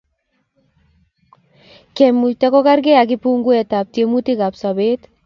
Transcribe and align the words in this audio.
kemuita 1.95 2.47
kokerkei 2.53 2.99
ak 3.01 3.07
kipunguetab 3.11 3.85
tiemutik 3.93 4.39
ab 4.47 4.53
sobee 4.61 4.95